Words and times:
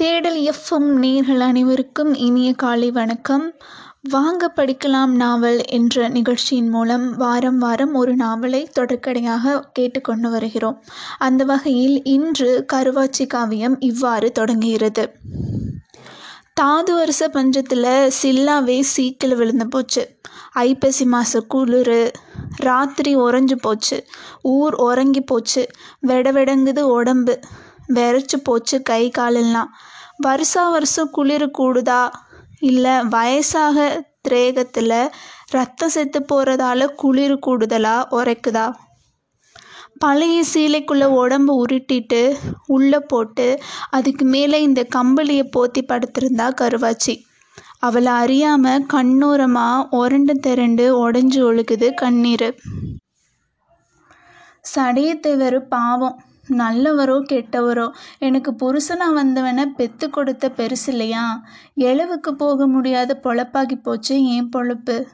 தேடல் 0.00 0.38
எஃப்எம் 0.40 0.90
நேர்கள் 1.02 1.38
அனைவருக்கும் 1.38 2.14
இனிய 2.14 2.52
காலை 2.52 2.90
வணக்கம். 2.90 3.52
வாங்க 4.02 4.52
படிக்கலாம் 4.56 5.06
நாவல் 5.06 5.64
என்ற 5.66 6.08
நிகழ்ச்சியின் 6.08 6.68
மூலம் 6.68 7.16
வாரம் 7.16 7.58
வாரம் 7.58 7.94
ஒரு 7.94 8.16
நாவலை 8.16 8.68
தொடர்கடையாக 8.78 9.60
கேட்டுக்கொண்டு 9.72 10.30
வருகிறோம். 10.30 10.82
அந்த 11.18 11.44
வகையில் 11.44 12.04
இன்று 12.04 12.64
கருவாச்சி 12.72 13.26
காவியம் 13.26 13.80
இவ்வாறு 13.80 14.32
தொடங்குகிறது. 14.32 15.12
தாது 16.54 16.94
வருஷ 16.94 17.28
பஞ்சத்தில் 17.28 18.10
சில்லாவே 18.22 18.80
சீக்கில் 18.80 19.36
விழுந்து 19.36 19.68
போச்சு. 19.68 20.16
ஐப்பசி 20.52 21.04
மாத 21.04 21.40
குளிர் 21.40 22.12
ராத்திரி 22.56 23.16
உறைஞ்சு 23.16 23.54
போச்சு. 23.60 24.04
ஊர் 24.42 24.74
உறங்கி 24.74 25.20
போச்சு. 25.20 25.66
வெட 26.06 26.32
வெடங்குது 26.32 26.80
உடம்பு. 26.80 27.40
வெறச்சு 27.94 28.36
போச்சு 28.42 28.82
கை 28.82 29.10
காலெல்லாம். 29.10 29.76
வருஷா 30.20 30.70
வருஷம் 30.70 31.10
குளிர் 31.10 31.50
கூடுதா? 31.58 32.02
இல்லை 32.60 32.90
வயசாக 32.90 34.00
திரேகத்தில் 34.20 35.10
ரத்தம் 35.48 35.88
செத்து 35.88 36.20
போகிறதால 36.32 36.88
குளிர் 36.94 37.38
கூடுதலா? 37.46 37.96
உரைக்குதா? 38.10 38.66
பழைய 39.98 40.42
சீலைக்குள்ளே 40.54 41.04
உடம்பு 41.04 41.52
உருட்டிட்டு 41.64 42.36
உள்ளே 42.66 42.98
போட்டு 42.98 43.46
அதுக்கு 43.90 44.24
மேலே 44.24 44.62
இந்த 44.62 44.86
கம்பளியை 44.96 45.44
போத்தி 45.56 45.82
படுத்திருந்தா 45.82 46.46
கருவாச்சி. 46.60 47.14
அவளை 47.78 48.12
அறியாமல் 48.12 48.86
கண்ணோரமாக 48.92 49.86
உரண்டு 49.90 50.34
திரண்டு 50.34 50.86
உடஞ்சி 51.02 51.40
ஒழுகுது 51.48 51.94
கண்ணீர். 51.94 52.48
சடையத்தேவர் 54.74 55.58
பாவம். 55.68 56.18
நல்லவரோ 56.50 57.16
கெட்டவரோ? 57.32 57.90
எனக்கு 58.18 58.50
புருஷனாக 58.52 59.12
வந்தவனை 59.12 59.66
பெத்து 59.66 60.10
கொடுத்த 60.10 60.52
பெருசு 60.56 60.86
இல்லையா? 60.86 61.42
எழவுக்கு 61.76 62.30
போக 62.32 62.66
முடியாத 62.66 63.20
பொழப்பாகி 63.22 63.74
போச்சு 63.82 64.24
என் 64.24 64.48
பொழப்பு? 64.56 65.04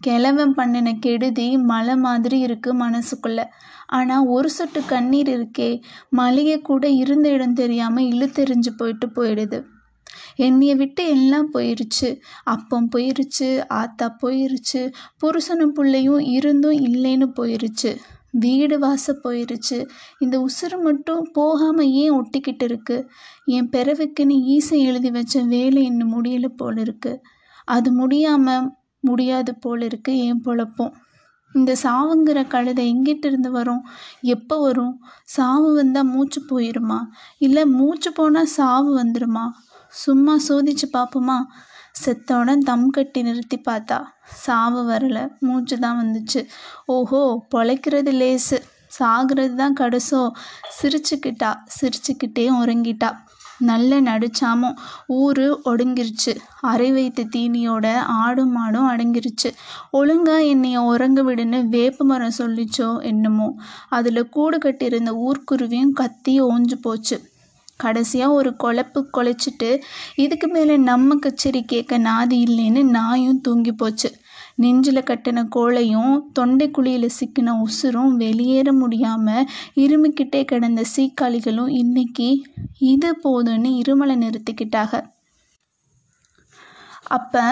கிழவன் 0.00 0.54
பண்ணின 0.54 0.92
கெடுதி 0.92 1.58
மலை 1.58 1.96
மாதிரி 1.96 2.44
இருக்குது 2.44 2.80
மனசுக்குள்ளே. 2.84 3.44
ஆனால் 3.86 4.26
ஒரு 4.26 4.50
சொட்டு 4.50 4.84
கண்ணீர் 4.84 5.28
இருக்கே 5.28 5.80
மலையை 6.08 6.60
கூட 6.60 6.88
இருந்த 6.88 7.28
இடம் 7.28 7.52
தெரியாமல் 7.52 8.04
இழுத்தெறிஞ்சு 8.04 8.70
போயிட்டு 8.76 9.06
போயிடுது. 9.06 9.64
என்னைய 10.36 10.74
விட்டு 10.74 11.08
எல்லாம் 11.08 11.52
போயிருச்சு. 11.54 12.18
அப்பம் 12.44 12.88
போயிருச்சு 12.96 13.64
ஆத்தா 13.68 14.16
போயிருச்சு 14.22 14.92
புருஷனும் 15.24 15.74
பிள்ளையும் 15.74 16.18
இருந்தும் 16.18 16.78
இல்லைன்னு 16.78 17.28
போயிருச்சு. 17.40 17.96
வீடு 18.32 18.78
வாசல் 18.78 19.20
போயிருச்சு. 19.24 19.88
இந்த 20.18 20.36
உசுறு 20.40 20.82
மட்டும் 20.82 21.30
போகாமல் 21.32 21.90
ஏன் 21.90 22.12
ஒட்டிக்கிட்டு 22.12 22.62
இருக்கு? 22.62 23.10
என் 23.44 23.68
பிறவுக்குன்னு 23.68 24.36
ஈசை 24.54 24.78
எழுதி 24.80 25.10
வச்ச 25.10 25.42
வேலை 25.42 25.82
இன்னும் 25.82 26.14
முடியலை 26.14 26.48
போல 26.56 26.80
இருக்கு. 26.80 27.20
அது 27.64 27.92
முடியாமல் 27.92 28.70
முடியாது 29.00 29.54
போல 29.54 29.84
இருக்கு 29.84 30.18
என் 30.18 30.42
பொழப்பும். 30.44 30.92
இந்த 31.54 31.76
சாவுங்கிற 31.82 32.46
கழுதை 32.46 32.94
எங்கிட்ட 32.94 33.26
இருந்து 33.26 33.50
வரும்? 33.50 33.86
எப்போ 34.20 34.60
வரும்? 34.60 35.04
சாவு 35.24 35.74
வந்தால் 35.74 36.04
மூச்சு 36.04 36.40
போயிருமா? 36.50 37.00
இல்லை 37.38 37.66
மூச்சு 37.66 38.12
போனால் 38.12 38.46
சாவு 38.46 39.04
வந்துடுமா 39.04 39.44
சும்மா 39.88 40.36
சோதிச்சு 40.48 40.86
பார்ப்போமா 40.92 41.38
செத்தவுடன் 41.94 42.58
தம் 42.58 42.90
கட்டி 42.90 43.22
நிறுத்தி 43.22 43.60
பார்த்தா. 43.66 44.02
சாவு 44.34 44.90
வரல. 44.90 45.38
மூச்சு 45.38 45.78
தான் 45.78 45.98
வந்துச்சு. 46.00 46.46
ஓஹோ 46.86 47.46
பொழைக்கிறது 47.54 48.12
லேசு. 48.12 48.58
சாகிறது 48.98 49.54
தான் 49.54 49.76
கடைசோ. 49.80 50.30
சிரிச்சுக்கிட்டா. 50.82 51.50
சிரிச்சுக்கிட்டே 51.80 52.50
உறங்கிட்டா. 52.50 53.10
நல்ல 53.58 54.00
நடுச்சாமம் 54.00 54.76
ஊர் 55.06 55.42
ஒடுங்கிருச்சு. 55.64 56.36
அரை 56.60 56.92
வைத்த 56.92 57.24
தீனியோட 57.36 57.96
ஆடும் 57.96 58.56
மாடும் 58.56 58.88
அடங்கிருச்சு. 58.88 59.50
ஒழுங்கா 59.92 60.46
என்னைய 60.46 60.80
உறங்க 60.80 61.22
விடுன்னு 61.22 61.68
வேப்ப 61.68 62.04
மரம் 62.04 62.38
சொல்லிச்சோ 62.38 63.02
என்னமோ. 63.02 63.54
அதில் 63.88 64.28
கூடு 64.28 64.58
கட்டியிருந்த 64.58 65.12
ஊர்க்குருவியும் 65.12 65.92
கத்தி 65.92 66.42
ஓஞ்சு 66.42 66.74
போச்சு. 66.80 67.31
கடைசியாக 67.84 68.36
ஒரு 68.38 68.50
குழப்பு 68.62 69.00
குழைச்சிட்டு 69.16 69.70
இதுக்கு 70.24 70.48
மேலே 70.48 70.76
நம்ம 70.90 71.16
கச்சேரி 71.24 71.62
கேட்க 71.72 71.98
நாதி 72.08 72.38
இல்லைன்னு 72.48 72.82
நாயும் 72.98 73.40
தூங்கி 73.40 73.72
போச்சு. 73.82 74.10
நெஞ்சில் 74.62 75.06
கட்டின 75.08 75.44
கோளையும் 75.54 76.14
தொண்டை 76.32 76.66
குழியில் 76.70 77.14
சிக்கின 77.18 77.54
உசுரும் 77.66 78.12
வெளியேற 78.22 78.68
முடியாமல் 78.80 79.48
இருமிக்கிட்டே 79.84 80.40
கிடந்த 80.50 80.82
சீக்காளிகளும் 80.94 81.70
இன்னைக்கு 81.82 82.28
இது 82.92 83.10
போதுன்னு 83.24 83.70
இருமலை 83.82 84.16
நிறுத்திக்கிட்டாங்க. 84.24 84.96
அப்போ 87.16 87.44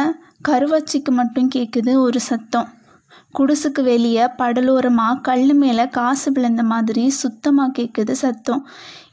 கருவாச்சிக்கு 0.48 1.12
மட்டும் 1.20 1.48
கேட்குது 1.54 1.94
ஒரு 2.06 2.20
சத்தம். 2.28 2.68
குடிசுக்கு 3.38 3.80
வெளியே 3.88 4.24
படலோரமாக 4.38 5.20
கல் 5.26 5.50
மேலே 5.54 5.84
காசு 5.96 6.28
விழுந்த 6.32 6.62
மாதிரி 6.70 7.04
சுத்தமாக 7.22 7.74
கேட்குது 7.76 8.14
சத்தம். 8.22 8.62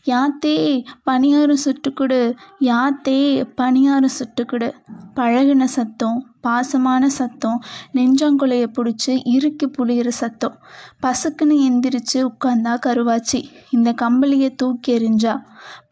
யாத்தே 0.08 0.86
பணியாரம் 1.10 1.58
சுட்டுக்குடு. 1.66 2.36
யாத்தே 2.60 3.46
பணியாரம் 3.58 4.10
சுட்டுக்குடு. 4.20 4.72
பழகின 5.16 5.64
சத்தம் 5.64 6.26
பாசமான 6.44 7.06
சத்தம் 7.06 7.64
நெஞ்சாங்குலைய 7.94 8.66
பிடிச்சி 8.78 9.22
இறுக்கி 9.24 9.68
புளியிற 9.68 10.08
சத்தம். 10.08 10.58
பசுக்குன்னு 11.02 11.58
எந்திரிச்சு 11.70 12.14
உட்காந்தா 12.14 12.80
கருவாச்சி. 12.86 13.44
இந்த 13.70 13.94
கம்பளியை 14.02 14.56
தூக்கி 14.56 14.98
எறிஞ்சா. 14.98 15.44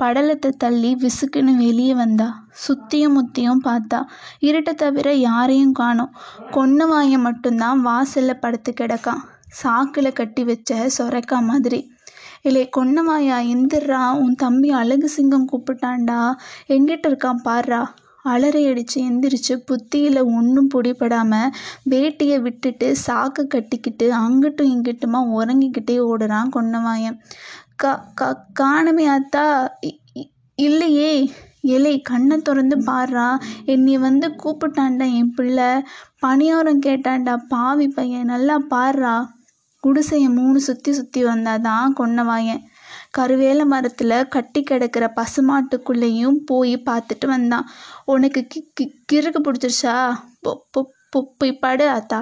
படலத்தை 0.04 0.50
தள்ளி 0.50 0.96
விசுக்குன்னு 0.96 1.56
வெளியே 1.56 1.94
வந்தா. 1.94 2.46
சுத்தியும் 2.68 3.14
முத்தியும் 3.14 3.64
பார்த்தா. 3.64 4.04
இருட்டை 4.42 4.74
தவிர 4.74 5.14
யாரையும் 5.14 5.72
காணோம். 5.72 6.16
கொன்ன 6.52 6.88
வாயை 6.88 7.18
மட்டும்தான் 7.18 7.82
வாசலில் 7.82 8.40
படுத்து 8.40 8.74
கிடக்கான். 8.82 9.24
சாக்கில் 9.64 10.14
கட்டி 10.14 10.44
வச்ச 10.44 10.90
சொரைக்கா 10.98 11.40
மாதிரி. 11.40 11.94
இல்லை 12.46 12.64
கொன்னவாயா 12.78 13.38
எந்திர்றா 13.54 14.02
உன் 14.24 14.36
தம்பி 14.36 14.70
அழகு 14.72 15.08
சிங்கம் 15.10 15.48
கூப்பிட்டான்டா. 15.52 16.18
எங்கிட்ட 16.68 17.06
இருக்கான் 17.10 17.46
பாடுறா 17.48 17.80
அலறி 18.26 18.62
அடித்து 18.68 18.98
எந்திரிச்சு 19.10 19.56
புத்தியில் 19.66 20.20
ஒன்றும் 20.38 20.70
பிடிபடாமல் 20.74 21.52
வேட்டியை 21.90 22.38
விட்டுட்டு 22.42 22.88
சாக்கு 23.06 23.44
கட்டிக்கிட்டு 23.48 24.06
அங்கிட்டும் 24.24 24.72
இங்கிட்டுமா 24.74 25.20
உறங்கிக்கிட்டே 25.38 25.98
ஓடுறான் 26.12 26.54
கொன்னவாயன். 26.56 27.18
கா 27.76 27.92
கா 28.16 28.30
காணமே 28.62 29.08
அத்தா. 29.18 29.46
இல்லையே. 30.58 31.12
எலை 31.76 31.94
கண்ணை 32.02 32.38
திறந்து 32.38 32.76
பாடுறா 32.90 33.28
என்னை 33.66 33.96
வந்து 33.98 34.28
கூப்பிட்டான்டா 34.44 35.06
என் 35.20 35.34
பிள்ளை. 35.34 35.70
பணியாரம் 36.26 36.84
கேட்டான்டா 36.86 37.34
பாவி 37.48 37.88
பையன். 37.88 38.30
நல்லா 38.34 38.58
பாடுறா 38.74 39.16
குடிசையை 39.86 40.30
மூணு 40.30 40.60
சுற்றி 40.60 40.92
சுற்றி 40.94 41.24
வந்தால் 41.24 41.62
வந்தாதான் 41.62 41.94
கொன்னவாயன் 41.98 42.62
கருவேல 43.18 43.66
மரத்தில் 43.66 44.14
கட்டி 44.28 44.62
கிடக்கிற 44.64 45.06
பசுமாட்டுக்குள்ளேயும் 45.16 46.38
போய் 46.46 46.74
பார்த்துட்டு 46.86 47.28
வந்தான். 47.28 47.68
உனக்கு 48.06 48.42
கி 48.48 48.60
கி 48.74 48.86
கிறுக்கு 49.14 49.40
பிடிச்சிருச்சா? 49.44 49.96
பொ 50.44 50.52
பொ 50.74 50.82
பொ 51.12 51.22
போய் 51.38 51.54
படு 51.58 51.86
ஆத்தா. 51.90 52.20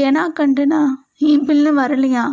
கெனா 0.00 0.24
கண்டுனா 0.40 0.80
என் 1.30 1.44
பிள்ளை 1.44 1.72
வரலையா? 1.72 2.24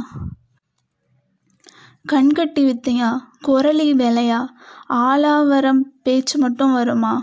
கண்கட்டி 2.06 2.62
வித்தையா? 2.62 3.10
குரலி 3.48 3.88
வேலையா? 4.04 4.40
ஆலாவரம் 5.04 5.84
பேச்சு 6.04 6.40
மட்டும் 6.40 6.74
வருமா? 6.74 7.14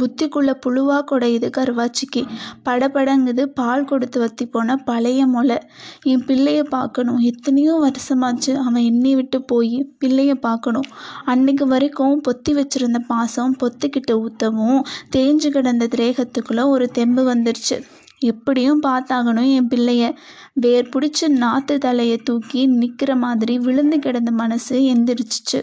புத்திக்குள்ள 0.00 0.50
புழுவா 0.66 0.98
குடையுது 1.10 1.48
கருவாச்சிக்கு. 1.56 2.22
படபடங்குது 2.64 3.44
பால் 3.60 3.84
கொடுத்து 3.84 4.20
வத்தி 4.20 4.46
போன 4.46 4.76
பழைய 4.76 5.26
முளை 5.26 5.58
என் 6.02 6.24
பிள்ளைய 6.26 6.62
பார்க்கணும் 6.62 7.18
எத்தனையோ 7.18 7.74
வருஷமாச்சு 7.84 8.54
அவன் 8.54 8.82
என்னை 8.82 9.14
விட்டு 9.14 9.42
போய் 9.42 9.76
பிள்ளைய 10.04 10.34
பார்க்கணும் 10.34 10.88
அன்னைக்கு 11.24 11.66
வரைக்கும் 11.66 12.20
பொத்தி 12.28 12.52
வச்சிருந்த 12.52 12.98
பாசம் 13.06 13.56
பொத்திக்கிட்ட 13.62 14.12
ஊற்றவும் 14.14 14.80
தேஞ்சு 15.16 15.50
கிடந்த 15.50 15.88
திரேகத்துக்குள்ளே 15.96 16.66
ஒரு 16.66 16.88
தெம்பு 16.88 17.34
வந்துருச்சு. 17.34 17.78
எப்படியும் 18.18 18.82
பார்த்தாகணும் 18.82 19.48
என் 19.54 19.68
பிள்ளைய. 19.68 20.14
வேர் 20.54 20.88
பிடிச்சி 20.88 21.28
நாற்று 21.28 21.78
தலையை 21.78 22.18
தூக்கி 22.18 22.66
நிற்கிற 22.66 23.16
மாதிரி 23.16 23.58
விழுந்து 23.58 23.98
கிடந்த 23.98 24.30
மனசு 24.30 24.76
எந்திரிச்சிச்சு. 24.94 25.60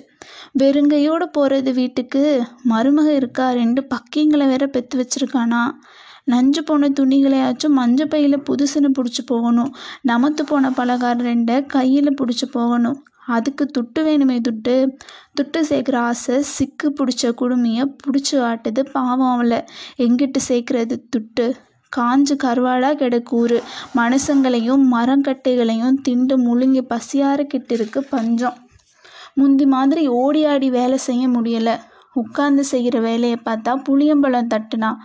வெறுங்கையோடு 0.60 1.24
போகிறது 1.24 1.74
வீட்டுக்கு. 1.74 2.44
மருமக 2.70 3.08
இருக்கா 3.08 3.52
ரெண்டு 3.52 3.88
பக்கிங்களை 3.96 4.48
வேற 4.48 4.68
பெற்று 4.68 4.96
வச்சிருக்கானா? 5.00 5.72
நஞ்சு 6.24 6.64
போன 6.66 6.90
துணிகளையாச்சும் 6.90 7.68
மஞ்சள் 7.68 8.08
பையில் 8.08 8.40
புதுசுன்னு 8.40 8.92
பிடிச்சி 9.00 9.26
போகணும். 9.26 9.76
நமத்து 10.08 10.42
போன 10.46 10.72
பலகாரம் 10.72 11.26
ரெண்டை 11.26 11.66
கையில் 11.66 12.16
பிடிச்சி 12.22 12.52
போகணும். 12.52 13.04
அதுக்கு 13.28 13.72
துட்டு 13.80 14.00
வேணுமே 14.00 14.42
துட்டு. 14.50 14.90
துட்டு 15.42 15.62
சேர்க்குற 15.70 15.96
ஆசை 15.96 16.44
சிக்கு 16.60 16.84
பிடிச்ச 16.84 17.32
குடுமையை 17.42 17.96
பிடிச்சி 18.08 18.32
ஆட்டுது 18.32 18.92
பாவம் 18.92 19.34
அவளை. 19.34 19.64
எங்கிட்டு 19.98 20.38
சேர்க்குறது 20.48 20.98
துட்டு? 21.18 21.54
காஞ்சு 21.98 22.36
கருவாடாக 22.44 22.96
கிடக்கூறு 22.96 23.64
மனுஷங்களையும் 23.96 24.84
மரங்கட்டைகளையும் 24.92 25.94
திண்டு 26.02 26.38
முழுங்கி 26.38 26.82
பசியார 26.82 27.44
கிட்ட 27.44 27.74
இருக்கு 27.74 28.04
பஞ்சம். 28.04 28.61
முந்தி 29.34 29.66
மாதிரி 29.66 30.08
ஓடி 30.08 30.46
ஆடி 30.46 30.70
வேலை 30.70 30.98
செய்ய 30.98 31.28
முடியலை. 31.28 31.76
உட்கார்ந்து 32.14 32.64
செய்கிற 32.64 33.00
வேலையை 33.00 33.38
பார்த்தா 33.46 33.74
புளியம்பழம் 33.84 34.48
தட்டினா. 34.54 34.96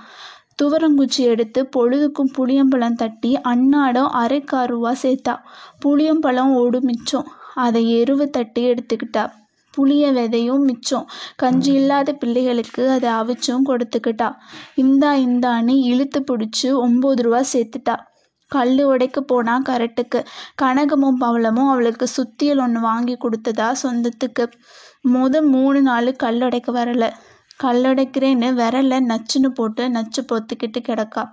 துவரங்குச்சி 0.63 1.23
எடுத்து 1.33 1.67
பொழுதுக்கும் 1.67 2.31
புளியம்பழம் 2.39 2.95
தட்டி 2.95 3.39
அன்னாடம் 3.45 4.11
அரைக்கால் 4.23 4.67
ரூபா 4.67 4.95
சேர்த்தா. 5.03 5.35
புளியம்பழம் 5.85 6.55
ஓடு 6.55 6.81
மிச்சம். 6.81 7.27
அதை 7.55 8.03
எருவு 8.03 8.25
தட்டி 8.31 8.63
எடுத்துக்கிட்டா. 8.71 9.25
புளிய 9.71 10.13
விதையும் 10.13 10.65
மிச்சம். 10.65 11.07
கஞ்சி 11.37 11.73
இல்லாத 11.73 12.13
பிள்ளைகளுக்கு 12.13 12.91
அதை 12.91 13.11
அவிச்சும் 13.11 13.67
கொடுத்துக்கிட்டா. 13.67 14.29
இந்தா 14.75 15.15
இந்தான்னு 15.15 15.75
இழுத்து 15.83 16.25
பிடிச்சி 16.31 16.69
ஒம்பது 16.85 17.23
ரூபா 17.23 17.41
சேர்த்துட்டா. 17.53 17.97
கல் 18.49 18.85
உடைக்க 18.85 19.21
போனா 19.21 19.55
கரெக்டுக்கு 19.61 20.21
கனகமும் 20.63 21.21
பவளமும் 21.21 21.71
அவளுக்கு 21.71 22.07
சுத்தியல் 22.17 22.61
ஒன்று 22.61 22.81
வாங்கி 22.81 23.17
கொடுத்ததா 23.17 23.69
சொந்தத்துக்கு. 23.83 24.45
முத 25.09 25.43
மூணு 25.47 25.83
நாள் 25.83 26.11
கல் 26.17 26.43
உடைக்க 26.43 26.73
வரல. 26.73 27.07
கல்லடைக்கிறேன்னு 27.65 28.49
விரல 28.61 28.95
நச்சுன்னு 29.11 29.49
போட்டு 29.49 29.91
நச்சு 29.91 30.23
பொத்துக்கிட்டு 30.33 30.81
கிடக்கா. 30.81 31.25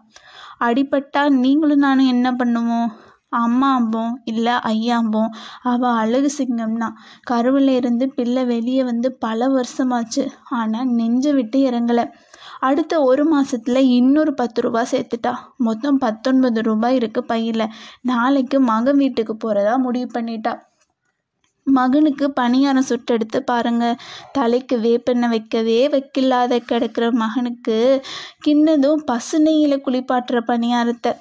அடிபட்டா 0.59 1.29
நீங்களும் 1.29 1.79
நானும் 1.79 2.07
என்ன 2.07 2.31
பண்ணுவோம்? 2.31 2.89
அம்மாம்போம் 3.37 4.13
இல்லை 4.23 4.53
ஐயாம்போம் 4.53 5.31
அவள் 5.63 5.91
அழகு 5.91 6.29
சிங்கம்னா. 6.37 6.89
கருவில் 7.23 7.67
இருந்து 7.67 8.05
பிள்ளை 8.09 8.45
வெளியே 8.45 8.83
வந்து 8.83 9.11
பல 9.13 9.47
வருஷமாச்சு. 9.47 10.23
ஆனால் 10.49 10.89
நெஞ்சை 10.89 11.33
விட்டு 11.33 11.59
இறங்கலை. 11.59 12.05
அடுத்த 12.67 12.93
ஒரு 13.03 13.23
மாதத்துல 13.31 13.79
இன்னொரு 13.97 14.33
பத்து 14.33 14.59
ரூபா 14.61 14.81
சேர்த்துட்டா. 14.91 15.33
மொத்தம் 15.57 15.97
பத்தொன்பது 15.97 16.61
ரூபாய் 16.61 16.95
இருக்கு 16.95 17.21
பையில். 17.23 17.65
நாளைக்கு 18.01 18.59
மகன் 18.71 18.97
வீட்டுக்கு 18.97 19.35
போகிறதா 19.35 19.73
முடிவு 19.77 20.09
பண்ணிட்டா. 20.13 20.53
மகனுக்கு 21.67 22.25
பணியாரம் 22.39 22.89
சுட்டெடுத்து 22.89 23.39
பாருங்க. 23.39 23.85
தலைக்கு 24.31 24.75
வேப்பெண்ணெய் 24.77 25.29
வைக்கவே 25.29 25.79
வைக்கலாத 25.87 26.59
கிடக்கிற 26.59 27.05
மகனுக்கு 27.23 27.77
கிண்ணதும் 28.47 29.03
பசு 29.05 29.39
நெய்யில் 29.39 29.83
குளிப்பாட்டுற 29.85 30.39
பணியாரத்தை. 30.51 31.13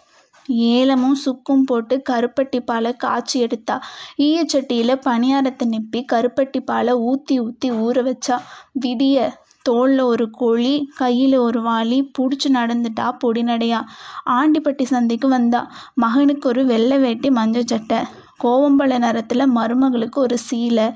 ஏலமும் 0.74 1.18
சுக்கும் 1.24 1.64
போட்டு 1.64 1.94
கருப்பட்டி 2.10 2.58
பாலை 2.60 2.90
காய்ச்சி 2.96 3.36
எடுத்தா. 3.40 3.76
ஈயச்சட்டியில் 4.18 5.02
பணியாரத்தை 5.08 5.66
நிப்பி 5.68 6.00
கருப்பட்டி 6.12 6.60
பாலை 6.70 6.94
ஊற்றி 7.08 7.36
ஊற்றி 7.40 7.70
ஊற 7.84 7.96
வச்சா. 8.08 8.38
விடிய 8.84 9.16
தோளில் 9.62 10.02
ஒரு 10.02 10.30
கோழி 10.30 10.72
கையில் 10.96 11.36
ஒரு 11.36 11.60
வாளி 11.62 11.98
பிடிச்சி 12.18 12.48
நடந்துட்டா 12.48 13.06
பொடி 13.18 13.42
நடையாக 13.42 13.90
ஆண்டிப்பட்டி 14.30 14.84
சந்தைக்கு 14.84 15.28
வந்தா 15.28 15.60
மகனுக்கு 15.94 16.48
ஒரு 16.48 16.66
வெள்ளை 16.66 16.98
வேட்டி 16.98 17.30
மஞ்சள் 17.30 17.64
சட்டை. 17.64 18.00
கோவம்பழ 18.44 18.98
நிறத்தில் 18.98 19.44
மருமகளுக்கு 19.56 20.18
ஒரு 20.20 20.36
சீலை. 20.50 20.86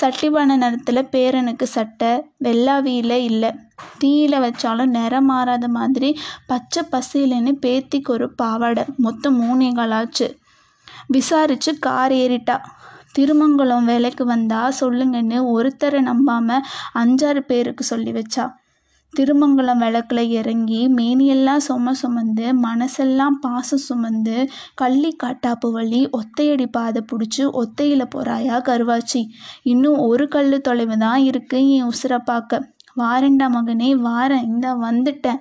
சட்டிபானை 0.00 0.56
நிறத்தில் 0.56 1.08
பேரனுக்கு 1.10 1.62
சட்டை. 1.62 2.10
வெள்ளாவியில் 2.36 3.16
இல்லை. 3.20 3.50
தீயில 4.00 4.34
வச்சாலும் 4.44 4.94
நிறம் 4.98 5.24
மாறாத 5.24 5.68
மாதிரி 5.68 6.10
பச்சை 6.46 6.82
பசேலுன்னு 6.92 7.52
பேத்திக்கு 7.66 8.10
ஒரு 8.10 8.34
பாவாடை. 8.34 8.84
மொத்தம் 8.96 9.38
மூணே 9.42 9.70
காலாச்சு. 9.72 10.28
விசாரிச்சு 11.06 11.78
கார் 11.78 12.12
ஏறிட்டா. 12.12 12.56
திருமங்கலம் 13.18 13.84
வேலைக்கு 13.84 14.24
வந்தா 14.24 14.72
சொல்லுங்கன்னு 14.80 15.38
ஒருத்தரை 15.54 16.00
நம்பாம 16.08 16.58
அஞ்சாறு 16.94 17.40
பேருக்கு 17.40 17.84
சொல்லி 17.84 18.12
வச்சா. 18.12 18.44
திருமங்கலம் 19.14 19.80
விளக்குல 19.80 20.20
இறங்கி 20.28 20.88
மேனியெல்லாம் 20.88 21.62
சும 21.68 21.92
சுமந்து 21.92 22.46
மனசெல்லாம் 22.62 23.34
பாசம் 23.40 23.78
சுமந்து 23.78 24.48
கள்ளி 24.74 25.16
காட்டாப்பு 25.22 25.70
வழி 25.70 26.10
ஒத்தையடி 26.18 26.66
பாதை 26.66 27.04
பிடிச்சி 27.12 27.42
ஒத்தையில் 27.60 28.12
போகிறாயா 28.14 28.56
கருவாச்சி. 28.68 29.22
இன்னும் 29.62 29.98
ஒரு 29.98 30.28
கல் 30.28 30.60
தொலைவு 30.60 30.98
தான் 30.98 31.20
இருக்குது 31.22 31.68
என் 31.68 31.88
உசுரை 31.88 32.18
பார்க்க 32.24 32.70
வாரண்டா 32.96 33.48
மகனே 33.56 33.90
வாரேன். 34.08 34.44
இந்த 34.44 34.74
வந்துட்டேன். 34.74 35.38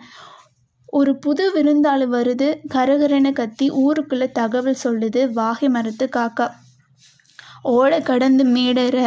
ஒரு 0.86 1.18
புது 1.18 1.52
விருந்தாளி 1.56 2.06
வருது. 2.18 2.50
கரகரன்னு 2.74 3.32
கத்தி 3.32 3.70
ஊருக்குள்ளே 3.70 4.32
தகவல் 4.32 4.84
சொல்லுது. 4.84 5.32
வாகை 5.34 5.70
மரத்து 5.70 6.10
காக்கா. 6.16 6.50
ஓடை 7.64 8.02
கடந்து 8.02 8.44
மேடற 8.46 9.00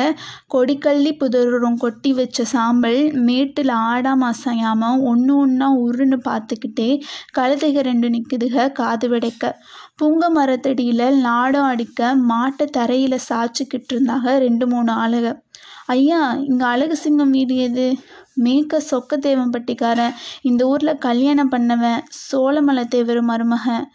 கொடிக்கள்ளி 0.54 1.12
புதரும் 1.20 1.76
கொட்டி 1.76 2.12
வச்ச 2.12 2.44
சாம்பல் 2.44 3.12
மேட்டில் 3.12 3.68
ஆடாம 3.68 4.30
அசையாம 4.32 5.00
ஒன்று 5.02 5.36
ஒன்றா 5.36 5.68
உருன்னு 5.84 6.18
பார்த்துக்கிட்டே 6.28 6.88
கழுதைக 7.38 7.80
ரெண்டு 7.80 8.08
நிற்குதுக 8.08 8.72
காது 8.72 9.08
விடைக்க. 9.08 9.52
புங்க 10.02 10.28
மரத்தடியில் 10.30 11.06
நாடம் 11.20 11.62
அடிக்க 11.62 12.14
மாட்டை 12.30 12.66
தரையில் 12.70 13.24
சாய்ச்சிக்கிட்டு 13.28 13.92
இருந்தாங்க 13.94 14.38
ரெண்டு 14.38 14.66
மூணு 14.66 14.92
ஆளுக. 14.92 15.26
ஐயா 15.86 16.32
இங்கே 16.48 16.64
அழகு 16.64 16.96
சிங்கம் 16.96 17.30
வீடு 17.30 17.56
எது? 17.56 17.86
மேக்க 18.36 18.81
சொக்க 18.90 19.19
தேவம்பட்டிக்காரன் 19.19 20.14
இந்த 20.42 20.66
ஊரில் 20.66 20.98
கல்யாணம் 20.98 21.50
பண்ணவன் 21.50 22.00
சோழமலை 22.22 22.84
தேவர் 22.84 23.22
மருமகன். 23.22 23.86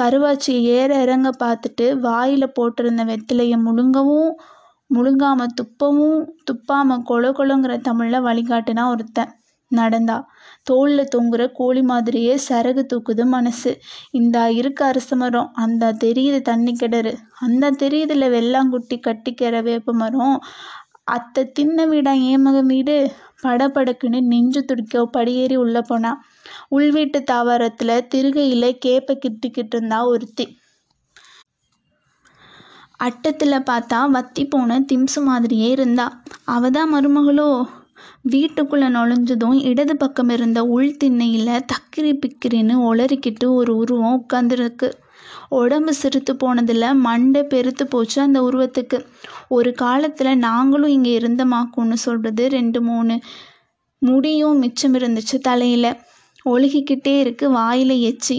கருவாச்சி 0.00 0.54
ஏற 0.76 0.90
இறங்க 1.00 1.30
பார்த்துட்டு 1.44 1.86
வாயில் 1.98 2.54
போட்டிருந்த 2.58 3.04
வெத்திலையை 3.04 3.58
முழுங்கவும் 3.66 4.30
முழுங்காமல் 4.90 5.56
துப்பவும் 5.60 6.18
துப்பாம 6.50 6.98
கொல 7.10 7.30
கொலங்கிற 7.32 7.74
தமிழில் 7.80 8.26
வழிகாட்டுனா 8.26 8.84
ஒருத்தன். 8.88 9.32
நடந்தா. 9.70 10.16
தோளில் 10.62 11.10
தொங்குற 11.14 11.42
கோழி 11.52 11.82
மாதிரியே 11.82 12.34
சரகு 12.48 12.82
தூக்குது 12.92 13.24
மனசு. 13.26 13.70
இந்த 14.10 14.36
இருக்க 14.52 14.80
அரச 14.84 15.16
மரம் 15.16 15.50
அந்த 15.54 15.92
தெரியுது 16.04 16.40
தண்ணி 16.40 16.72
கிணறு 16.72 17.12
அந்த 17.40 17.70
தெரியுதுல 17.82 18.28
வெள்ளாங்குட்டி 18.36 18.98
கட்டிக்கிற 19.00 19.62
வேப்ப 19.62 19.94
மரம். 19.94 20.36
அத்தை 21.06 21.42
தின்ன 21.52 21.86
வீடா 21.86 22.12
ஏமக 22.12 22.42
மகன் 22.42 22.66
வீடு? 22.66 22.94
படபடக்குன்னு 23.42 24.20
நெஞ்சு 24.22 24.64
துடிக்க 24.64 25.04
படியேறி 25.06 25.56
உள்ளே 25.56 25.80
போனான் 25.80 26.20
உள்வீட்டு 26.70 27.18
தாவரத்தில் 27.22 28.06
திருகையில் 28.06 28.78
கேப்பை 28.84 29.14
கிட்டிக்கிட்டு 29.18 29.76
இருந்தா 29.76 29.98
ஒருத்தி. 30.06 30.46
அட்டத்தில் 32.96 33.66
பார்த்தா 33.70 33.98
வத்தி 34.10 34.44
போன 34.44 34.80
திம்சு 34.80 35.22
மாதிரியே 35.24 35.70
இருந்தா. 35.70 36.06
அவ 36.44 36.70
தான் 36.70 36.92
மருமகளோ? 36.94 37.48
வீட்டுக்குள்ளே 38.22 38.88
நுழைஞ்சதும் 38.88 39.58
இடது 39.62 39.96
பக்கம் 39.96 40.28
இருந்த 40.28 40.60
உள் 40.64 40.96
திண்ணையில் 40.96 41.64
தக்கிரி 41.72 42.12
பிக்கிரின்னு 42.14 42.76
ஒளறிக்கிட்டு 42.90 43.46
ஒரு 43.54 43.76
உருவம் 43.76 44.16
உட்காந்துருக்கு 44.16 44.88
உடம்பு 45.60 45.92
சிறுத்து 46.02 46.32
போனதில் 46.38 46.86
மண்டை 47.06 47.42
பெருத்து 47.44 47.84
போச்சு 47.86 48.18
அந்த 48.22 48.38
உருவத்துக்கு. 48.42 48.98
ஒரு 49.48 49.70
காலத்தில் 49.74 50.40
நாங்களும் 50.46 50.94
இங்கே 50.96 51.12
இருந்தமாக்கும்னு 51.18 51.98
சொல்கிறது 52.06 52.44
ரெண்டு 52.48 52.80
மூணு 52.80 53.16
முடியும் 54.02 54.58
மிச்சம் 54.58 54.94
இருந்துச்சு 54.94 55.38
தலையில். 55.40 55.90
ஒழுகிக்கிட்டே 56.46 57.14
இருக்கு 57.20 57.46
வாயில் 57.50 57.96
எச்சி. 58.10 58.38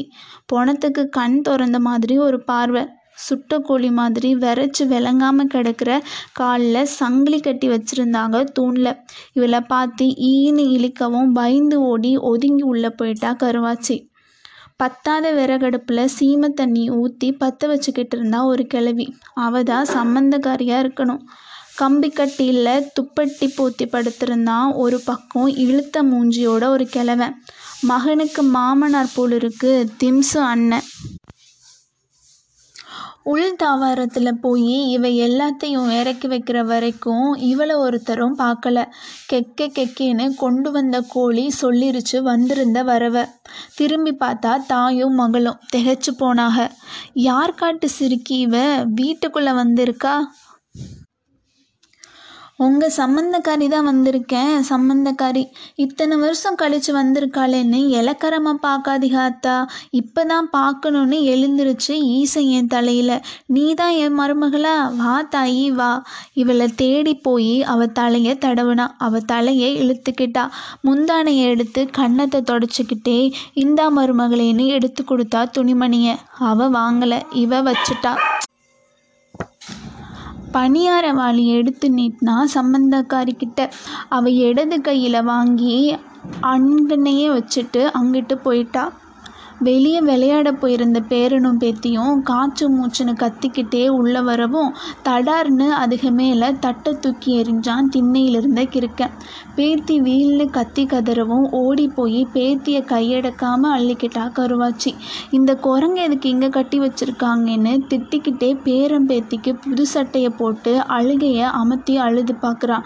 பொணத்துக்கு 0.54 1.04
கண் 1.10 1.40
திறந்த 1.42 1.78
மாதிரி 1.80 2.16
ஒரு 2.18 2.40
பார்வை. 2.44 2.84
சுட்ட 3.26 3.58
கோழி 3.60 3.90
மாதிரி 3.92 4.30
விரைச்சி 4.36 4.84
விளங்காமல் 4.88 5.52
கிடக்கிற 5.54 5.92
காலில் 6.34 6.92
சங்கிலி 6.98 7.40
கட்டி 7.40 7.68
வச்சுருந்தாங்க 7.70 8.44
தூணில். 8.58 8.92
இவளை 9.34 9.62
பார்த்து 9.68 10.06
ஈனு 10.32 10.66
இழிக்கவும் 10.76 11.32
பயந்து 11.32 11.78
ஓடி 11.92 12.12
ஒதுங்கி 12.32 12.66
உள்ளே 12.72 12.92
போயிட்டா 13.00 13.32
கருவாச்சி. 13.44 13.98
பத்தாத 14.80 15.26
விறகடுப்பில் 15.36 16.12
சீமை 16.16 16.48
தண்ணி 16.60 16.82
ஊற்றி 17.02 17.28
பற்ற 17.42 17.68
வச்சுக்கிட்டு 17.68 18.16
இருந்தா 18.18 18.40
ஒரு 18.46 18.64
கிழவி. 18.74 19.06
அவ 19.46 19.62
தான் 19.64 19.88
சம்மந்தக்காரியாக 19.94 20.84
இருக்கணும். 20.84 21.22
கம்பி 21.82 22.10
கட்டியில் 22.10 22.88
துப்பட்டி 22.96 23.48
போத்தி 23.58 23.86
படுத்திருந்தான் 23.94 24.70
ஒரு 24.84 24.98
பக்கம் 25.06 25.50
இழுத்த 25.66 26.04
மூஞ்சியோட 26.04 26.64
ஒரு 26.76 26.88
கிழவன். 26.96 27.36
மகனுக்கு 27.92 28.44
மாமனார் 28.58 29.14
போல் 29.16 29.36
இருக்கு 29.40 29.72
திம்சு 30.04 30.40
அண்ணன். 30.54 30.88
உள் 33.26 33.56
தாவாரத்தில் 33.64 34.32
போய் 34.32 34.90
இவ 34.90 35.08
எல்லாத்தையும் 35.08 36.00
இறக்கி 36.00 36.28
வைக்கிற 36.28 36.66
வரைக்கும் 36.66 37.36
இவளை 37.36 37.76
ஒருத்தரும் 37.76 38.38
பார்க்கல. 38.38 38.86
கெக்க 39.34 39.68
கெக்கேன்னு 39.68 40.36
கொண்டு 40.36 40.72
வந்த 40.72 41.02
கோழி 41.02 41.52
சொல்லிருச்சு 41.62 42.22
வந்திருந்த 42.22 42.84
வரவ. 42.84 43.26
திரும்பி 43.76 44.12
பார்த்தா 44.12 44.66
தாயும் 44.68 45.14
மகளும் 45.14 45.60
திகைச்சு 45.76 46.12
போனாக. 46.18 46.72
யார் 47.14 47.54
காட்டு 47.54 47.90
சிரிக்கி 47.90 48.38
இவ? 48.38 48.84
வீட்டுக்குள்ளே 48.86 49.52
வந்திருக்கா? 49.52 50.16
உங்கள் 52.64 52.94
சம்மந்தக்காரி 52.98 53.66
தான் 53.74 53.88
வந்திருக்கேன். 53.90 54.52
சம்மந்தக்காரி 54.70 55.42
இத்தனை 55.84 56.16
வருஷம் 56.22 56.58
கழிச்சு 56.62 56.92
வந்திருக்காளேன்னு 56.98 57.80
இலக்கரமாக 58.00 58.62
பார்க்காதீங்க 58.66 59.18
அத்தா 59.30 59.56
இப்போ 60.00 60.22
தான் 60.32 60.48
பார்க்கணுன்னு 60.56 61.18
எழுந்திருச்சு 61.34 61.94
ஈசன் 62.20 62.52
என் 62.60 62.72
தலையில். 62.76 63.16
நீ 63.56 63.66
தான் 63.82 63.98
என் 64.04 64.18
மருமகளா? 64.20 64.76
வா 65.02 65.16
தாயி 65.36 65.68
வா. 65.80 65.92
இவளை 66.44 66.68
தேடி 66.84 67.16
போய் 67.28 67.54
அவள் 67.74 67.96
தலையை 68.00 68.36
தடவுனா 68.46 68.88
அவள் 69.08 69.28
தலையை 69.34 69.72
இழுத்துக்கிட்டா. 69.82 70.46
முந்தானையை 70.88 71.46
எடுத்து 71.56 71.84
கன்னத்தை 72.00 72.42
தொடச்சிக்கிட்டே 72.54 73.20
இந்தா 73.66 73.88
மருமகளேன்னு 74.00 74.68
எடுத்து 74.80 75.04
கொடுத்தா 75.04 75.44
துணிமணியை. 75.58 76.16
அவள் 76.54 76.76
வாங்கலை 76.80 77.22
இவ 77.44 77.62
வச்சுட்டா. 77.70 78.14
பணியார 80.56 81.06
வாளி 81.14 81.44
எடுத்து 81.58 81.88
நீட்டினா 81.90 82.36
சம்பந்தக்காரிக்கிட்ட. 82.54 83.62
அவள் 84.10 84.38
இடது 84.48 84.82
கையில் 84.82 85.20
வாங்கி 85.24 85.76
அங்கனையே 86.54 87.28
வச்சுட்டு 87.38 87.82
அங்கிட்டு 88.00 88.36
போயிட்டா. 88.44 88.84
வெளியே 89.60 90.02
விளையாட 90.02 90.52
போயிருந்த 90.52 91.00
பேரனும் 91.10 91.60
பேத்தியும் 91.60 92.16
காச்சு 92.30 92.66
மூச்சுன்னு 92.66 93.14
கத்திக்கிட்டே 93.22 93.88
உள்ளே 93.88 94.20
வரவும் 94.20 94.74
தடார்னு 95.04 95.68
அதுக 95.84 96.12
மேலே 96.12 96.54
தட்டை 96.60 96.94
தூக்கி 96.94 97.42
எறிஞ்சான் 97.42 97.90
திண்ணையிலிருந்த 97.92 98.64
கிறுக்கன். 98.64 99.12
பேத்தி 99.56 100.02
வீல்னு 100.02 100.50
கத்தி 100.50 100.86
கதறவும் 100.86 101.48
ஓடி 101.52 101.88
போய் 101.88 102.28
பேத்தியை 102.34 102.82
கையெடுக்காமல் 102.94 103.76
அள்ளிக்கிட்டா 103.78 104.26
கருவாச்சி. 104.40 104.94
இந்த 105.32 105.56
குரங்கு 105.56 106.02
எதுக்கு 106.02 106.30
இங்கே 106.30 106.50
கட்டி 106.50 106.80
வச்சிருக்காங்கன்னு 106.80 107.82
திட்டிக்கிட்டே 107.90 108.60
பேரன் 108.64 109.06
பேத்திக்கு 109.06 109.54
புது 109.54 109.86
சட்டையை 109.86 110.30
போட்டு 110.30 110.80
அழுகையை 110.80 111.42
அமர்த்தி 111.42 111.98
அழுது 111.98 112.36
பார்க்குறான் 112.42 112.84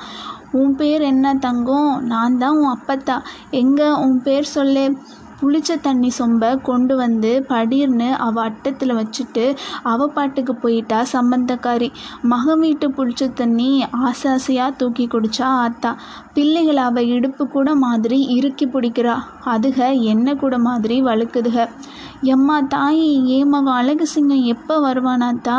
உன் 0.51 0.75
பேர் 0.75 1.01
என்ன 1.01 1.33
தங்கம்? 1.33 1.99
நான் 1.99 2.37
தான் 2.37 2.57
உன் 2.57 2.77
அப்பத்தா. 2.77 3.21
எங்கே? 3.49 3.91
உன் 3.91 4.21
பேர் 4.21 4.43
சொல்லு. 4.43 4.95
புளிச்ச 5.41 5.79
தண்ணி 5.81 6.11
சொம்ப 6.19 6.61
கொண்டு 6.61 6.95
வந்து 6.95 7.45
படீர்னு 7.49 8.09
அவள் 8.11 8.43
அட்டத்தில் 8.43 8.93
வச்சுட்டு 8.99 9.45
அவள் 9.83 10.13
பாட்டுக்கு 10.13 10.55
போயிட்டா 10.55 10.99
சம்பந்தக்காரி. 11.13 11.89
மகன் 12.21 12.59
வீட்டு 12.59 12.87
புளிச்ச 12.89 13.33
தண்ணி 13.33 13.69
ஆசை 13.91 14.31
ஆசையாக 14.31 14.71
தூக்கி 14.71 15.07
குடிச்சா 15.07 15.47
ஆத்தா. 15.65 15.95
பிள்ளைகளை 16.33 16.83
அவள் 16.83 17.05
இடுப்பு 17.05 17.47
கூட 17.47 17.75
மாதிரி 17.75 18.19
இறுக்கி 18.37 18.65
பிடிக்கிறா. 18.65 19.15
அதுக 19.45 20.01
என்ன 20.13 20.35
கூட 20.35 20.57
மாதிரி 20.57 21.01
வழுக்குதுக. 21.01 21.67
எம்மா 22.21 22.61
தாயி 22.75 23.09
ஏன் 23.37 23.53
அழகு 23.53 24.07
சிங்கம் 24.07 24.43
எப்போ 24.43 24.75
வருவானாத்தா 24.87 25.57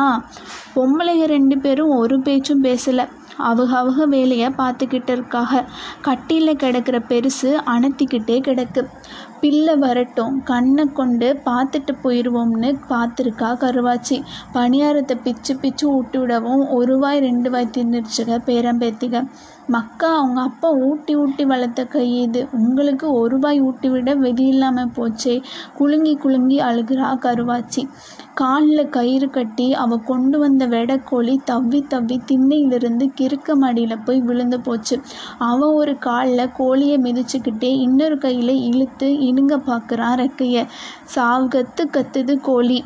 பொம்பளைங்க 0.74 1.24
ரெண்டு 1.26 1.58
பேரும் 1.58 1.88
ஒரு 1.88 2.20
பேச்சும் 2.20 2.64
பேசலை. 2.64 3.04
அவங்க 3.36 3.76
அவங்க 3.76 4.06
வேலையை 4.06 4.48
பார்த்துக்கிட்டு 4.48 5.10
இருக்காக. 5.10 5.64
கட்டியில் 6.02 6.56
கிடக்கிற 6.56 6.98
பெருசு 6.98 7.50
அணத்திக்கிட்டே 7.66 8.40
கிடக்கு. 8.40 8.86
பிள்ளை 9.40 9.76
வரட்டும் 9.76 10.42
கண்ணை 10.42 10.84
கொண்டு 10.92 11.40
பார்த்துட்டு 11.44 11.92
போயிடுவோம்னு 12.02 12.78
பார்த்துருக்கா 12.88 13.50
கருவாச்சி. 13.56 14.22
பணியாரத்தை 14.52 15.16
பிச்சு 15.24 15.56
பிச்சு 15.56 15.94
விட்டு 15.94 16.20
விடவும் 16.20 16.68
ஒரு 16.68 16.98
வாய் 16.98 17.18
ரெண்டு 17.18 17.50
வாய் 17.50 17.70
தின்னுருச்சுக 17.78 18.38
பேரம்பேத்திக. 18.46 19.28
மக்கா 19.74 20.08
அவங்க 20.16 20.40
அப்பா 20.40 20.68
ஊட்டி 20.70 21.12
ஊட்டி 21.16 21.44
வளர்த்த 21.44 21.84
கை 21.84 22.06
இது. 22.22 22.40
உங்களுக்கு 22.52 23.06
ஒரு 23.12 23.28
ரூபாய் 23.28 23.60
ஊட்டி 23.60 23.88
விட 23.88 24.14
வெதி 24.14 24.46
இல்லாமல் 24.46 24.94
போச்சே. 24.96 25.34
குலுங்கி 25.74 26.14
குலுங்கி 26.16 26.58
அழுகிறா 26.60 27.10
கருவாச்சி. 27.24 27.82
காலில் 28.34 28.88
கயிறு 28.88 29.30
கட்டி 29.30 29.66
அவ 29.74 29.96
கொண்டு 29.96 30.38
வந்த 30.38 30.66
வெடக்கோழி 30.66 31.34
தவ்வி 31.44 31.80
தவ்வி 31.88 32.20
திண்ணையிலிருந்து 32.26 33.06
கிறுக்க 33.20 33.54
மடியில் 33.54 34.04
போய் 34.04 34.20
விழுந்து 34.20 34.60
போச்சு. 34.60 35.00
அவன் 35.38 35.74
ஒரு 35.74 35.98
காலில் 35.98 36.52
கோழியை 36.52 36.98
மிதிச்சுக்கிட்டே 36.98 37.72
இன்னொரு 37.80 38.18
கையில் 38.18 38.54
இழுத்து 38.70 39.10
இனுங்க 39.30 39.56
பார்க்குறான் 39.66 40.16
ரெக்கையை. 40.22 40.64
சாவு 41.04 41.48
கத்து 41.48 41.84
கத்துது 41.92 42.36
கோழி. 42.40 42.84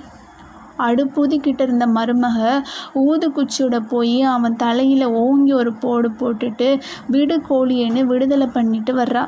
அடுப்பூதிக்கிட்டு 0.78 1.62
இருந்த 1.62 1.86
மருமக 1.86 2.38
ஊதுகுச்சியோட 3.04 3.78
போய் 3.88 4.22
அவன் 4.22 4.56
தலையில் 4.56 5.06
ஓங்கி 5.24 5.52
ஒரு 5.52 5.72
போடு 5.72 6.10
போட்டுட்டு 6.20 6.68
விடு 7.06 7.38
கோழியேன்னு 7.48 8.02
விடுதலை 8.04 8.46
பண்ணிட்டு 8.46 8.94
வர்றா. 8.94 9.24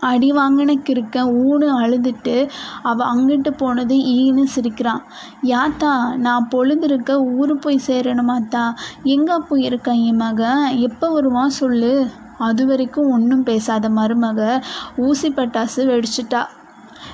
அடி 0.00 0.32
வாங்கின 0.32 0.72
கிறுக்கன் 0.86 1.30
ஊனு 1.42 1.66
அழுதுட்டு 1.82 2.34
அவள் 2.82 3.06
அங்கிட்டு 3.06 3.50
போனது 3.56 3.94
ஈன்னு 3.94 4.42
சிரிக்கிறான் 4.54 5.02
யாத்தா 5.42 5.92
நான் 6.16 6.48
பொழுதுருக்க 6.50 7.12
ஊர் 7.38 7.54
போய் 7.58 7.86
சேரணுமாத்தா 7.86 8.64
எங்கே 9.02 9.36
போயிருக்கேன் 9.48 10.02
என் 10.08 10.16
மகன் 10.16 10.64
எப்போ 10.78 11.08
வருவான் 11.10 11.58
சொல்லு? 11.60 11.94
அது 12.38 12.66
வரைக்கும் 12.66 13.10
ஒன்றும் 13.10 13.42
பேசாத 13.42 13.88
மருமக 13.88 14.60
ஊசி 14.96 15.28
பட்டாசு 15.28 15.80
வெடிச்சிட்டா. 15.92 16.42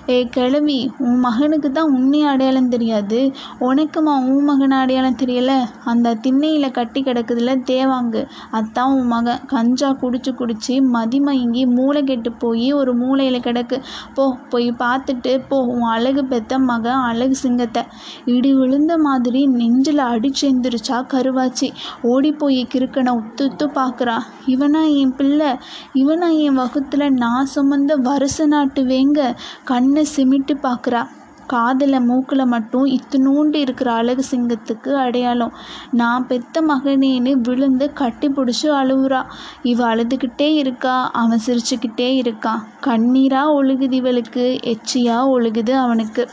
ஏ 0.08 0.26
கிழவி 0.26 0.90
உன் 0.98 1.18
மகனுக்கு 1.18 1.72
தான் 1.72 1.92
உன்னை 1.92 2.22
அடையாளம் 2.22 2.68
தெரியாது. 2.68 3.32
உனக்குமா 3.60 4.14
உன் 4.24 4.44
மகன் 4.44 4.70
அடையாளம் 4.70 5.16
தெரியல? 5.16 5.64
அந்த 5.84 6.14
திண்ணையில் 6.14 6.70
கட்டி 6.70 7.02
கிடக்குதுல 7.02 7.62
தேவாங்கு. 7.70 8.26
அதான் 8.52 8.94
உன் 8.94 9.06
மகன் 9.06 9.38
கஞ்சா 9.46 9.90
குடிச்சு 9.90 10.30
குடிச்சு 10.30 10.82
மதிமயங்கி 10.92 11.66
மூளை 11.66 12.04
கெட்டு 12.04 12.32
போய் 12.32 12.72
ஒரு 12.72 12.94
மூளையில் 12.94 13.40
கிடக்கு. 13.40 13.82
போ 14.14 14.36
போய் 14.48 14.72
பார்த்துட்டு 14.72 15.40
போ. 15.48 15.60
உன் 15.60 15.82
அழகு 15.82 16.24
பெத்த 16.24 16.58
மகன் 16.58 16.92
அழகு 16.92 17.34
சிங்கத்தை. 17.34 17.82
இடி 18.24 18.54
விழுந்த 18.54 18.98
மாதிரி 18.98 19.46
நெஞ்சில் 19.46 19.98
அடிச்சு 19.98 20.58
கருவாச்சி. 20.90 21.72
ஓடி 22.02 22.32
போய் 22.32 22.66
கிறுக்கனை 22.74 23.20
உத்து 23.20 23.40
உத்து 23.40 23.68
பார்க்குறா. 23.74 24.18
இவனா 24.46 24.96
என் 24.96 25.14
பிள்ளை. 25.16 25.52
இவனா 25.94 26.38
என் 26.38 26.58
வகுத்தில் 26.58 27.10
நான் 27.10 27.48
சுமந்த 27.54 27.96
வருச 28.04 28.46
நாட்டு 28.46 28.82
வேங்க. 28.82 29.36
கண்ணு 29.66 29.99
சிமிட்டி 30.16 30.54
பார்க்குறா. 30.62 31.06
காதில் 31.46 32.00
மூக்கில் 32.00 32.44
மட்டும் 32.44 32.84
இத்தினூண்டு 32.86 33.54
இருக்கிற 33.54 33.92
அழகு 33.92 34.24
சிங்கத்துக்கு 34.30 34.88
அடையாளம். 34.88 35.52
நான் 35.90 36.26
பெத்த 36.26 36.60
மகனேன்னு 36.60 37.32
விழுந்து 37.32 37.92
கட்டி 37.92 38.28
பிடிச்சி 38.28 38.62
அழுவுறா. 38.62 39.22
இவ 39.62 39.94
அழுதுகிட்டே 39.94 40.48
இருக்கா 40.54 41.10
அவன் 41.12 41.40
சிரிச்சுக்கிட்டே 41.46 42.10
இருக்கான் 42.20 42.62
கண்ணீராக 42.86 43.56
ஒழுகுது 43.56 43.92
இவளுக்கு 43.92 44.58
எச்சியாக 44.62 45.32
ஒழுகுது 45.38 45.70
அவனுக்கு. 45.70 46.28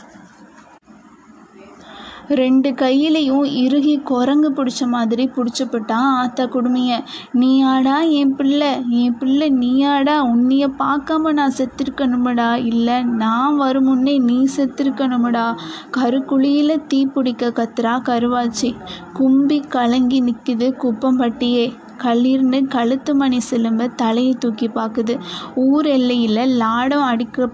ரெண்டு 2.28 2.70
கையிலையும் 2.70 3.44
இறுகி 3.44 3.98
குரங்கு 3.98 4.50
பிடிச்ச 4.50 4.86
மாதிரி 4.86 5.30
பிடிச்சிப்பிட்டான் 5.36 6.08
ஆத்தா 6.14 6.44
குடுமைய 6.44 7.00
நீயாடா 7.34 8.10
என் 8.10 8.34
பிள்ளை 8.36 8.70
என் 8.88 9.16
பிள்ளை 9.18 9.50
நீயாடா 9.50 10.16
உன்னைய 10.32 10.66
பார்க்காம 10.78 11.32
நான் 11.32 11.54
செத்துருக்கணுமடா 11.58 12.64
இல்லை 12.64 13.04
நான் 13.04 13.56
வரும் 13.56 13.84
முன்னே 13.84 14.18
நீ 14.18 14.48
செத்துருக்கணுமடா. 14.56 15.54
கருக்குழியில் 15.90 16.86
தீ 16.86 17.06
பிடிக்க 17.06 17.50
கத்துறா 17.50 17.94
கருவாச்சி. 18.02 18.74
கும்பி 19.12 19.60
கலங்கி 19.68 20.20
நிற்குது 20.20 20.68
குப்பம்பட்டியே. 20.82 21.72
களிர்னு 22.02 22.66
கழுத்து 22.68 23.14
மணி 23.14 23.38
சிலும்ப 23.50 23.94
தலையை 23.94 24.34
தூக்கி 24.34 24.68
பார்க்குது 24.68 25.18
ஊர் 25.54 25.86
எல்லையில் 25.86 26.56
லாடம் 26.56 27.02
அடிக்க 27.02 27.48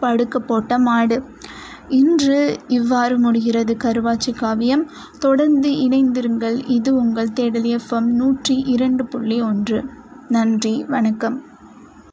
படுக்க 0.00 0.38
போட்ட 0.38 0.78
மாடு. 0.78 1.22
இன்று 1.88 2.58
இவ்வாறு 2.68 3.18
முடிகிறது 3.18 3.76
கருவாச்சி 3.84 4.34
காவியம். 4.34 4.90
தொடர்ந்து 5.18 5.70
இணைந்திருங்கள். 5.70 6.62
இது 6.66 6.94
உங்கள் 6.94 7.32
தேடல் 7.32 7.62
எஃப்எம் 7.62 8.06
நூற்றி 8.12 8.54
இரண்டு 8.56 9.06
புள்ளி 9.06 9.40
ஒன்று. 9.40 9.84
நன்றி. 10.28 10.84
வணக்கம். 10.88 11.51